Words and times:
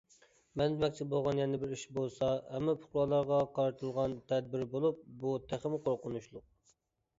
مەن 0.59 0.77
دېمەكچى 0.77 1.05
بولغان 1.11 1.41
يەنە 1.41 1.59
بىر 1.63 1.75
ئىش 1.75 1.83
بولسا 1.97 2.31
ھەممە 2.55 2.75
پۇقرالارغا 2.81 3.39
قارىتىلغان 3.59 4.19
تەدبىر 4.33 4.67
بولۇپ، 4.75 5.07
بۇ 5.23 5.37
تېخىمۇ 5.53 5.83
قورقۇنچلۇق. 5.87 6.51